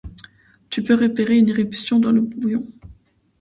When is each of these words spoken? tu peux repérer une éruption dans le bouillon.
tu 0.71 0.81
peux 0.81 0.95
repérer 0.95 1.37
une 1.37 1.49
éruption 1.49 1.99
dans 1.99 2.11
le 2.11 2.21
bouillon. 2.21 2.65